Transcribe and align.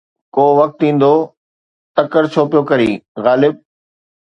ڪو 0.35 0.45
وقت 0.59 0.79
ايندو، 0.85 1.13
تڪڙ 1.95 2.23
ڇو 2.33 2.41
پيو 2.51 2.61
ڪرين 2.69 2.93
غالب! 3.23 3.53